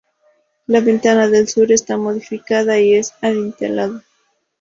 La 0.65 0.79
ventana 0.81 1.27
del 1.27 1.47
sur 1.47 1.71
está 1.71 1.95
modificada 1.95 2.79
y 2.79 2.95
es 2.95 3.13
adintelada. 3.21 4.01